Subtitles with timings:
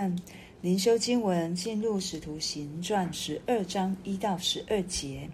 [0.00, 0.16] 看
[0.62, 5.28] 灵修经文进入《使徒行传》十二章一到十二节。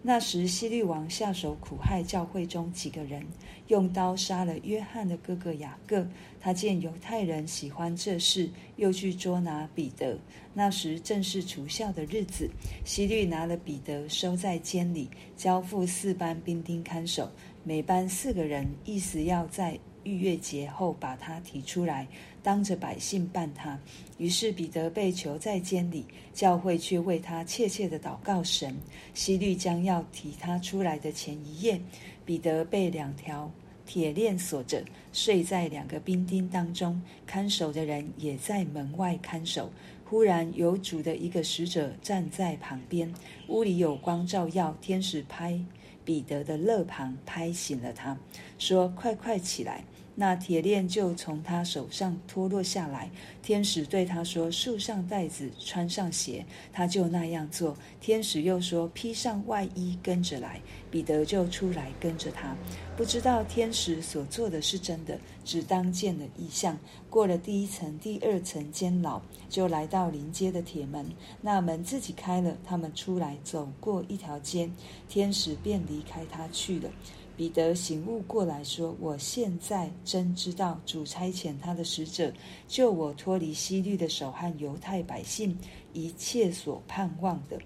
[0.00, 3.22] 那时，希律王下手苦害教会中几个人，
[3.66, 6.08] 用刀杀了约翰的哥哥雅各。
[6.40, 10.18] 他见犹太人喜欢这事，又去捉拿彼得。
[10.54, 12.48] 那时正是除酵的日子，
[12.86, 17.30] 希律拿了彼得收在监里，交付四班兵丁看守，
[17.64, 22.06] 每班四个人，意思要在逾越节后把他提出来，
[22.42, 23.78] 当着百姓办他。
[24.18, 28.74] 于是彼得被囚在监里，教会却为他切切的祷告神。
[29.12, 31.80] 希律将要提他出来的前一夜，
[32.24, 33.50] 彼得被两条
[33.84, 39.70] 铁链锁着，睡在两个兵丁当中，看守的人也在门外看守。
[40.08, 43.12] 忽然有主的一个使者站在旁边，
[43.48, 45.60] 屋里有光照耀，天使拍
[46.04, 48.16] 彼得的肋旁，拍醒了他，
[48.56, 49.82] 说：“快快起来。”
[50.18, 53.10] 那铁链就从他手上脱落下来。
[53.42, 57.76] 天使对他说：“束上带子，穿上鞋。”他就那样做。
[58.00, 62.56] 天使又说：“披上外衣，跟着来。”彼得就出来跟着他。
[62.96, 66.78] 不知道天使所做的是真的，只当见了异象。
[67.10, 71.06] 过了第一层、第二层监牢，就来到临街的铁门。
[71.42, 74.70] 那门自己开了，他们出来，走过一条街，
[75.08, 76.90] 天使便离开他去了。
[77.36, 82.32] 彼得醒悟过来，说：“我现在真知道，主差遣他的使者
[82.66, 85.56] 救我脱离希律的手和犹太百姓
[85.92, 87.58] 一切所盼望的。”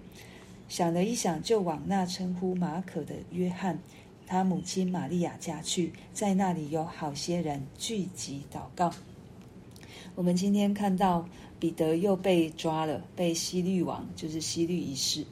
[0.67, 3.79] 想了一想，就往那称呼马可的约翰，
[4.27, 8.93] 他母亲玛利亚家去，在那里有好些人聚集祷告。
[10.15, 11.25] 我们今天看到
[11.59, 15.25] 彼得又被抓了，被希律王，就是希律一世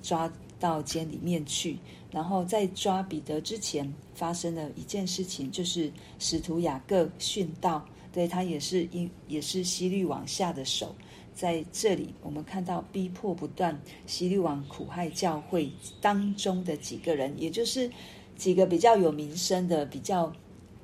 [0.00, 1.76] 抓到监里面去。
[2.14, 10.94] 然后在抓彼得之前，发生了一件事情，就是使徒雅各殉道，对，他也是因也是希律王下的手。
[11.34, 15.68] 在这里，我们看到逼迫不断，希律王苦害教会
[16.00, 17.90] 当中的几个人，也就是
[18.36, 20.32] 几个比较有名声的、比较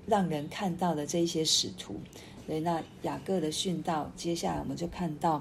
[0.06, 1.94] 让人看到的这一些使徒。
[2.48, 5.40] 对，那雅各的殉道，接下来我们就看到。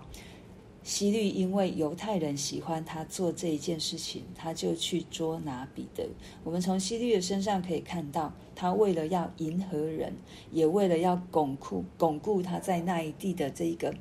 [0.81, 6.07] 希律因为犹太人喜欢他做这一件事情，他就去捉拿彼得。
[6.43, 10.13] 我们从希律的身上可以看到，他为了要迎合人，
[10.51, 13.93] 也为了要巩固巩固他在那一地的这一个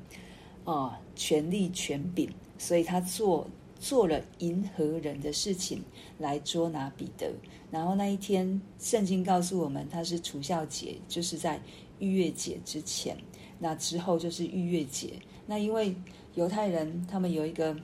[0.64, 3.46] 哦权力权柄，所以他做
[3.78, 5.82] 做了迎合人的事情
[6.18, 7.30] 来捉拿彼得。
[7.70, 11.60] 然后那一天，圣经告诉我们，他是除酵节，就是在
[11.98, 13.16] 逾越节之前。
[13.58, 15.14] 那之后就是逾越节。
[15.46, 15.94] 那因为
[16.34, 17.76] 犹太人他们有一个，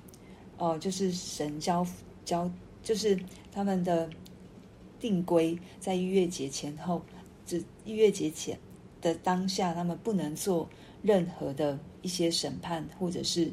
[0.58, 1.86] 哦，就是神交
[2.24, 2.50] 交，
[2.82, 3.18] 就是
[3.50, 4.08] 他们的
[5.00, 7.02] 定规，在逾越节前后，
[7.46, 8.58] 这逾越节前
[9.00, 10.68] 的当下，他们不能做
[11.02, 13.50] 任何的一些审判或者是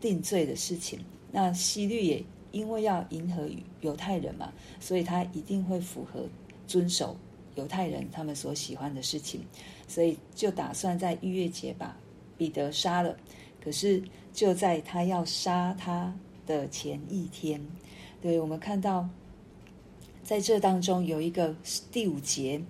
[0.00, 0.98] 定罪的事情。
[1.32, 3.48] 那希律也因为要迎合
[3.80, 6.26] 犹太人嘛，所以他一定会符合
[6.66, 7.16] 遵守
[7.54, 9.44] 犹太人他们所喜欢的事情，
[9.86, 11.96] 所以就打算在逾越节把
[12.36, 13.16] 彼得杀了。
[13.62, 16.14] 可是就在他要杀他
[16.46, 17.60] 的前一天，
[18.20, 19.08] 对，我们看到，
[20.22, 21.54] 在这当中有一个
[21.90, 22.60] 第五节，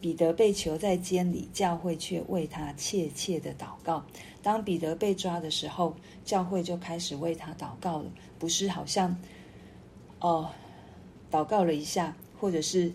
[0.00, 4.04] 彼得被囚在监里，教会却为他切切的祷告。
[4.42, 9.16] 当彼得被抓的时候，教会就开始为他祷告了，不是好像
[10.18, 10.50] 哦，
[11.30, 12.92] 祷告了一下，或者是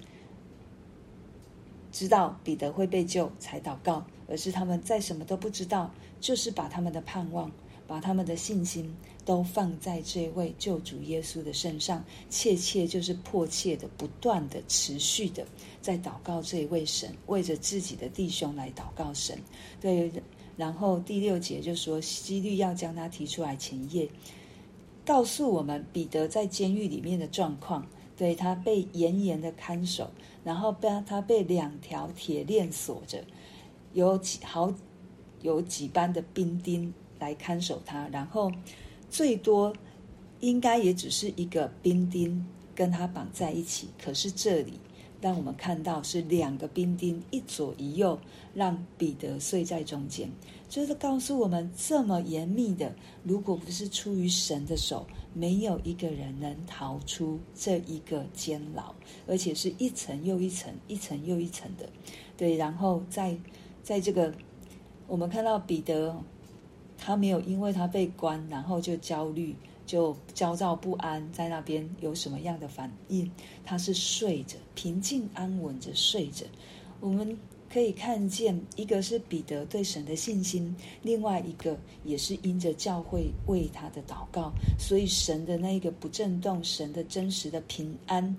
[1.95, 5.89] 知道彼得会被救才祷告，而是他们在什么都不知道。
[6.19, 7.51] 就是把他们的盼望，
[7.85, 8.91] 把他们的信心
[9.23, 15.45] 都放在这位救主耶稣的身上，切切就是迫切的、不断的、持续的
[15.81, 19.37] 在祷告这一位神，为着自己的弟兄来祷告神。
[19.79, 20.11] 对，
[20.57, 24.09] 然后第六节就说，希律要将他提出来前夜，
[25.05, 27.85] 告诉我们彼得在监狱里面的状况，
[28.17, 30.09] 对，他被严严的看守，
[30.43, 33.23] 然后被他被两条铁链锁着，
[33.93, 34.73] 有几好。
[35.41, 38.51] 有几班的兵丁来看守他，然后
[39.11, 39.71] 最多
[40.39, 42.43] 应该也只是一个兵丁
[42.73, 43.89] 跟他绑在一起。
[44.03, 44.79] 可是这里
[45.21, 48.17] 让我们看到是两个兵丁一左一右，
[48.55, 50.27] 让彼得睡在中间，
[50.67, 52.91] 就是告诉我们这么严密的，
[53.21, 55.05] 如果不是出于神的手，
[55.35, 58.95] 没有一个人能逃出这一个监牢，
[59.27, 61.87] 而且是一层又一层，一层又一层的。
[62.35, 63.37] 对，然后在
[63.83, 64.33] 在这个。
[65.07, 66.19] 我们看到彼得，
[66.97, 69.55] 他没有因为他被关，然后就焦虑、
[69.85, 73.29] 就焦躁不安，在那边有什么样的反应？
[73.63, 76.47] 他是睡着，平静安稳着睡着。
[76.99, 77.37] 我们
[77.75, 84.49] 可以看见，一个是彼得对神的信心，另外一个也是因着教会为他的祷告，
[84.79, 88.33] 所以神的那一个不震动，神的真实的平安。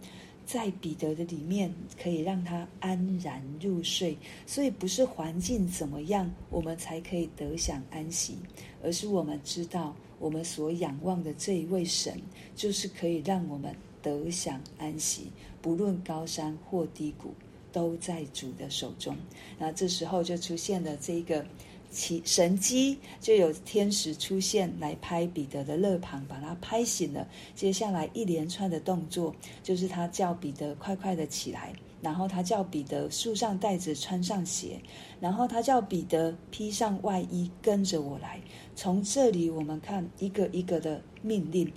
[0.47, 1.71] 在彼得的里面，
[2.03, 4.17] 可以让他安然入睡。
[4.47, 8.39] 所以不是环境怎么样，我们才可以得享安息，
[8.83, 12.19] 而是我们知道，我们所仰望的这一位神，
[12.55, 15.31] 就是可以让我们得享安息，
[15.61, 17.35] 不论高山或低谷，
[17.77, 19.15] 都在主的手中。
[19.59, 21.45] 那这时候就出现了这个。
[21.89, 27.27] 奇神迹就有天使出现来拍彼得的肋旁，把他拍醒了。
[27.55, 34.81] 接下来一连串的动作，就是他叫彼得快快的起来，然后他叫彼得束上带子，穿上鞋，
[35.21, 38.41] 然后他叫彼得披上外衣，跟着我来。
[38.75, 41.73] 从这里我们看一个一个的命令，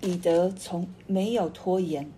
[0.00, 2.10] 彼得从没有拖延，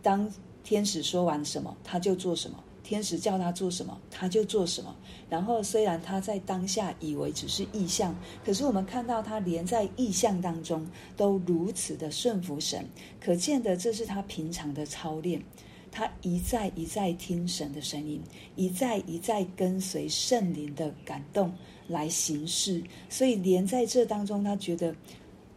[0.00, 0.30] 当
[0.68, 2.62] 天使说完什么，他就做什么。
[2.84, 4.94] 天使叫他做什么，他就做什么。
[5.30, 10.86] 然后，虽然他在当下以为只是意象，可是我们看到他连在意象当中
[11.16, 12.84] 都如此的顺服神，
[13.18, 15.42] 可见的这是他平常的操练。
[15.90, 18.22] 他一再一再听神的声音，
[18.54, 21.50] 一再一再跟随圣灵的感动
[21.86, 22.82] 来行事。
[23.08, 24.94] 所以，连在这当中，他觉得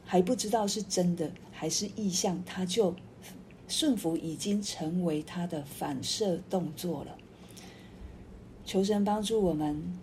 [0.06, 2.96] 还不知道是真的还是意象，他就
[3.72, 7.18] 顺服已经成为他的反射动作了。
[8.66, 9.98] 求神帮助我们，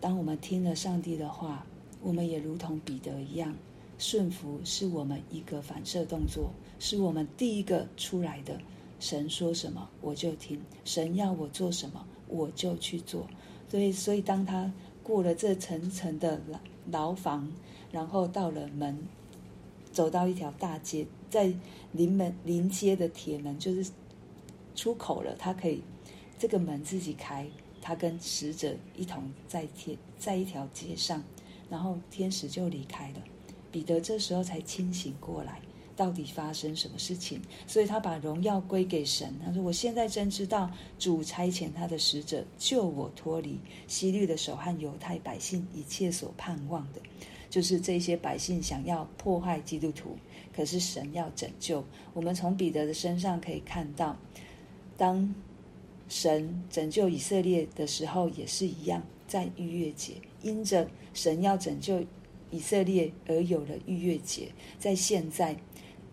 [0.00, 1.64] 当我们听了上帝的话，
[2.02, 3.54] 我们也如同彼得一样，
[3.96, 8.60] 顺服是我们一个反射动作，是我们第一个出来的。
[8.98, 13.28] 神说什么我就听，神要我做什么我就去做。
[13.68, 14.72] 所以，所以当他
[15.04, 16.58] 过了这层层的牢
[16.90, 17.52] 牢房，
[17.92, 18.98] 然后到了门，
[19.92, 21.50] 走到一条大街，在
[21.92, 23.90] 临门临街的铁门就是
[24.74, 25.80] 出口了，他可以
[26.38, 27.48] 这个门自己开。
[27.80, 31.24] 他跟使者一同在天，在一条街上，
[31.70, 33.16] 然后天使就离开了。
[33.72, 35.60] 彼得这时候才清醒过来，
[35.96, 37.40] 到底发生什么事情？
[37.66, 39.34] 所以他把荣耀归给神。
[39.42, 43.58] 他说：“我现在真知道，主差遣他的使者救我脱离
[43.88, 47.00] 希律的手和犹太百姓一切所盼望的，
[47.50, 50.16] 就是这些百姓想要迫害基督徒，
[50.54, 51.84] 可是神要拯救。
[52.14, 54.16] 我们从彼得的身上可以看到，
[54.96, 55.34] 当。
[56.08, 60.12] 神拯救以色列的时候也是一样，在逾越节，
[60.42, 62.04] 因着神要拯救
[62.50, 64.52] 以色列而有了逾越节。
[64.78, 65.56] 在现在，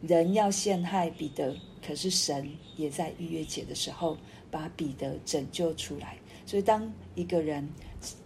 [0.02, 1.54] 人要陷害彼得，
[1.86, 4.18] 可是神也在逾越节的时候
[4.50, 6.18] 把彼得拯救出来。
[6.46, 7.68] 所以，当一个人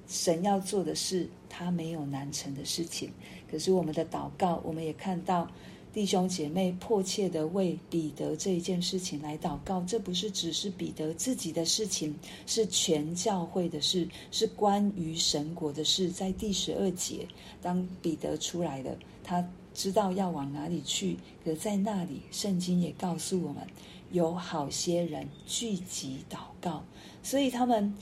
[0.07, 3.09] 神要做的事，他没有难成的事情。
[3.49, 5.49] 可是我们的祷告，我们也看到。
[5.93, 12.15] 弟兄姐妹迫切地为彼得这一件事情来祷告，这不是只是彼得自己的事情，
[12.47, 16.09] 是全教会的事，是关于神国的事。
[16.09, 17.27] 在第十二节，
[17.61, 23.63] 当彼得出来了，他知道要往哪里去，可在那里，圣经也告诉我们，
[24.11, 26.83] 有好些人聚集祷告，
[27.21, 27.93] 所以他们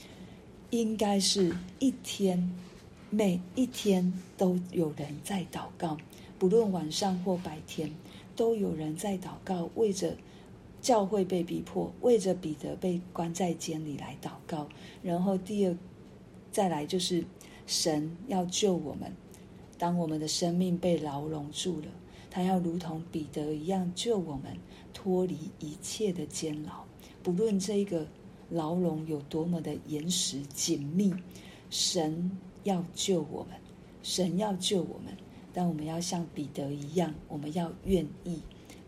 [0.70, 2.50] 应该是一天，
[3.10, 5.94] 每一天都有人在祷告。
[6.42, 7.94] 不论晚上或白天，
[8.34, 10.16] 都有人在祷告，为着
[10.80, 14.68] 教会被逼迫，为着彼得被关在监里来祷告。
[15.04, 15.78] 然后第二，
[16.50, 17.24] 再来就是
[17.64, 19.12] 神要救我们，
[19.78, 21.86] 当我们的生命被牢笼住了，
[22.28, 24.58] 他要如同彼得一样救我们
[24.92, 26.82] 脱离一切的监牢。
[27.22, 28.04] 不论这个
[28.50, 31.14] 牢笼有多么的严实紧密，
[31.70, 33.52] 神要救我们，
[34.02, 35.16] 神要救我们。
[35.52, 38.40] 但我们要像彼得一样，我们要愿意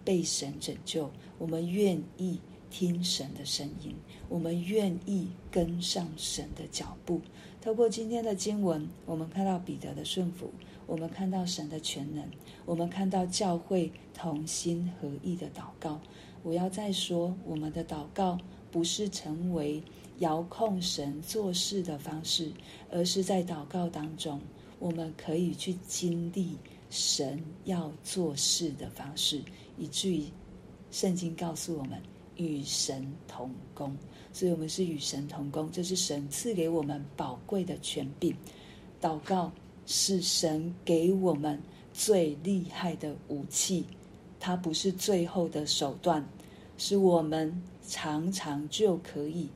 [0.05, 2.41] 被神拯救，我们愿意
[2.71, 3.95] 听神的声音，
[4.29, 7.21] 我们愿意跟上神的脚步。
[7.61, 10.51] 透过今天的经文，我们看到彼得的顺服，
[10.87, 12.25] 我们看到神的全能，
[12.67, 16.01] 我们看到教会同心合意的祷告。
[16.43, 18.39] 我要再说，我们的祷告
[18.71, 19.83] 不是成为
[20.19, 22.53] 遥控神做事的方式，
[22.91, 24.39] 而是在祷告当中。
[24.79, 26.57] 我们可以去经历
[26.91, 29.41] 神要做事的方式，
[29.79, 30.25] 以至于
[30.91, 32.01] 圣经告诉我们
[32.37, 33.97] 与神同工，
[34.33, 38.35] 所以我们是与神同工，这是神赐给我们宝贵的权柄。
[39.01, 39.51] 祷告
[39.87, 41.61] 是神给我们
[41.93, 43.85] 最厉害的武器，
[44.41, 46.27] 它不是最后的手段，
[46.79, 49.49] 是我们常常就可以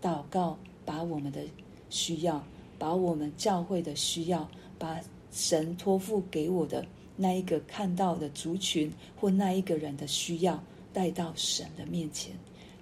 [0.00, 1.42] 祷告，把我们的
[1.90, 2.44] 需要，
[2.78, 4.48] 把我们教会的需要。
[4.82, 6.84] 把神托付给我的
[7.14, 10.60] 那一个看到的族群或那一个人的需要
[10.92, 12.32] 带到神的面前，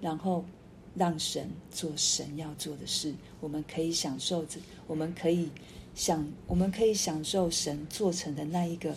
[0.01, 0.43] 然后
[0.95, 3.13] 让神做神要做的事。
[3.39, 5.47] 我们可以享受着，我们可以
[5.93, 8.95] 享，我们可以享受神做成的那一个，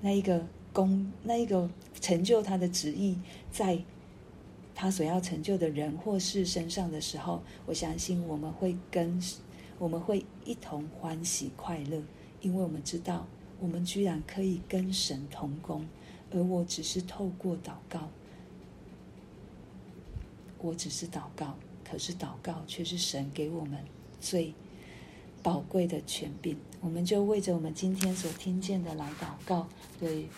[0.00, 1.68] 那一个功，那一个
[2.00, 3.18] 成就他的旨意，
[3.50, 3.76] 在
[4.72, 9.20] 他所要成就的人或事身上的时候，我相信我们会跟，
[9.80, 12.00] 我们会一同欢喜快乐，
[12.40, 13.26] 因为我们知道，
[13.60, 15.86] 我们居然可以跟神同工，
[16.32, 18.08] 而我只是透过祷告。
[20.58, 23.78] 我只是祷告，可是祷告却是神给我们
[24.20, 24.54] 最
[25.42, 26.56] 宝贵的权柄。
[26.80, 29.68] 我们就为着我们今天所听见的来祷告。
[30.00, 30.28] 对，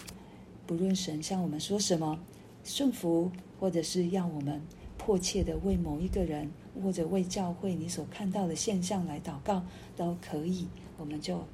[0.66, 2.18] 不论神向我们说什么，
[2.64, 4.60] 顺服，或者是要我们
[4.98, 6.50] 迫切的为某一个人，
[6.82, 9.64] 或者为教会你所看到的现象来祷告，
[9.96, 10.66] 都可以。
[10.98, 11.44] 我们就